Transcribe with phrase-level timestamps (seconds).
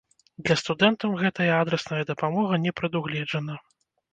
[0.45, 3.63] Для студэнтаў гэтая адрасная дапамога не прадугледжана.